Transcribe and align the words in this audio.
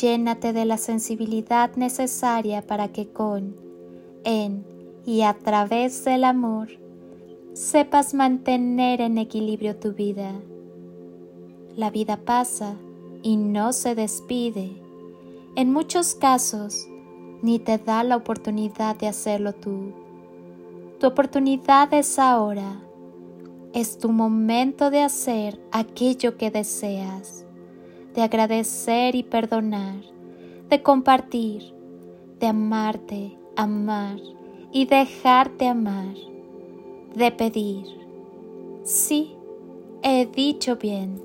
Llénate 0.00 0.54
de 0.54 0.64
la 0.64 0.78
sensibilidad 0.78 1.76
necesaria 1.76 2.62
para 2.62 2.88
que 2.88 3.08
con, 3.08 3.54
en 4.24 4.64
y 5.04 5.22
a 5.22 5.34
través 5.34 6.04
del 6.04 6.24
amor 6.24 6.68
sepas 7.52 8.14
mantener 8.14 9.02
en 9.02 9.18
equilibrio 9.18 9.76
tu 9.76 9.92
vida. 9.92 10.32
La 11.76 11.90
vida 11.90 12.16
pasa 12.16 12.76
y 13.22 13.36
no 13.36 13.74
se 13.74 13.94
despide. 13.94 14.72
En 15.54 15.70
muchos 15.70 16.14
casos, 16.14 16.86
ni 17.42 17.58
te 17.58 17.76
da 17.76 18.02
la 18.02 18.16
oportunidad 18.16 18.96
de 18.96 19.08
hacerlo 19.08 19.52
tú. 19.54 19.92
Tu 20.98 21.06
oportunidad 21.08 21.92
es 21.92 22.18
ahora. 22.18 22.80
Es 23.74 23.98
tu 23.98 24.10
momento 24.10 24.90
de 24.90 25.02
hacer 25.02 25.60
aquello 25.72 26.38
que 26.38 26.50
deseas 26.50 27.44
de 28.14 28.22
agradecer 28.22 29.14
y 29.14 29.22
perdonar, 29.22 30.00
de 30.68 30.82
compartir, 30.82 31.74
de 32.38 32.46
amarte, 32.46 33.38
amar 33.56 34.18
y 34.72 34.86
dejarte 34.86 35.68
amar, 35.68 36.14
de 37.14 37.32
pedir. 37.32 37.86
Sí, 38.84 39.36
he 40.02 40.26
dicho 40.26 40.76
bien, 40.76 41.20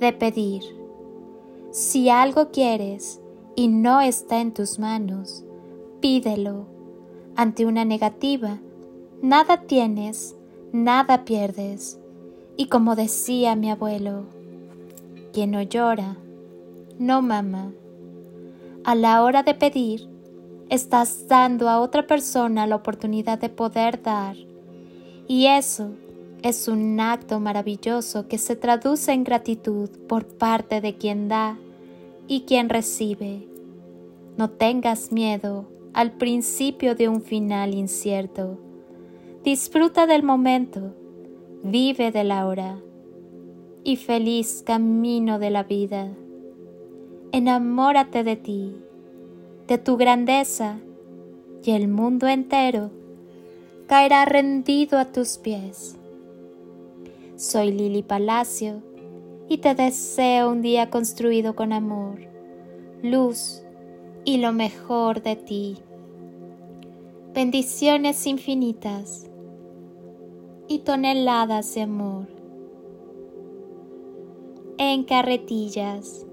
de 0.00 0.12
pedir. 0.12 0.62
Si 1.70 2.08
algo 2.08 2.50
quieres 2.50 3.20
y 3.54 3.68
no 3.68 4.00
está 4.00 4.40
en 4.40 4.52
tus 4.52 4.78
manos, 4.78 5.44
pídelo. 6.00 6.66
Ante 7.36 7.66
una 7.66 7.84
negativa, 7.84 8.60
nada 9.22 9.62
tienes, 9.62 10.36
nada 10.72 11.24
pierdes. 11.24 11.98
Y 12.56 12.66
como 12.66 12.96
decía 12.96 13.56
mi 13.56 13.70
abuelo, 13.70 14.24
quien 15.36 15.50
no 15.50 15.60
llora, 15.60 16.16
no 16.98 17.20
mama. 17.20 17.70
A 18.84 18.94
la 18.94 19.22
hora 19.22 19.42
de 19.42 19.52
pedir, 19.52 20.08
estás 20.70 21.28
dando 21.28 21.68
a 21.68 21.80
otra 21.80 22.06
persona 22.06 22.66
la 22.66 22.76
oportunidad 22.76 23.38
de 23.38 23.50
poder 23.50 24.00
dar. 24.00 24.34
Y 25.28 25.48
eso 25.48 25.90
es 26.40 26.68
un 26.68 26.98
acto 27.00 27.38
maravilloso 27.38 28.28
que 28.28 28.38
se 28.38 28.56
traduce 28.56 29.12
en 29.12 29.24
gratitud 29.24 29.90
por 30.08 30.24
parte 30.24 30.80
de 30.80 30.96
quien 30.96 31.28
da 31.28 31.58
y 32.26 32.44
quien 32.46 32.70
recibe. 32.70 33.46
No 34.38 34.48
tengas 34.48 35.12
miedo 35.12 35.66
al 35.92 36.12
principio 36.12 36.94
de 36.94 37.10
un 37.10 37.20
final 37.20 37.74
incierto. 37.74 38.58
Disfruta 39.44 40.06
del 40.06 40.22
momento, 40.22 40.94
vive 41.62 42.10
de 42.10 42.24
la 42.24 42.46
hora 42.46 42.78
y 43.86 43.94
feliz 43.94 44.64
camino 44.66 45.38
de 45.38 45.48
la 45.48 45.62
vida. 45.62 46.08
Enamórate 47.30 48.24
de 48.24 48.34
ti, 48.34 48.74
de 49.68 49.78
tu 49.78 49.96
grandeza, 49.96 50.80
y 51.62 51.70
el 51.70 51.86
mundo 51.86 52.26
entero 52.26 52.90
caerá 53.86 54.24
rendido 54.24 54.98
a 54.98 55.04
tus 55.04 55.38
pies. 55.38 55.96
Soy 57.36 57.70
Lili 57.70 58.02
Palacio 58.02 58.82
y 59.48 59.58
te 59.58 59.76
deseo 59.76 60.50
un 60.50 60.62
día 60.62 60.90
construido 60.90 61.54
con 61.54 61.72
amor, 61.72 62.18
luz 63.04 63.62
y 64.24 64.38
lo 64.38 64.52
mejor 64.52 65.22
de 65.22 65.36
ti. 65.36 65.76
Bendiciones 67.32 68.26
infinitas 68.26 69.30
y 70.66 70.80
toneladas 70.80 71.72
de 71.76 71.82
amor 71.82 72.35
en 74.78 75.04
carretillas. 75.04 76.25